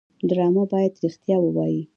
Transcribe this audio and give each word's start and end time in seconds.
ډرامه 0.29 0.63
باید 0.71 0.93
رښتیا 1.03 1.37
ووايي 1.41 1.81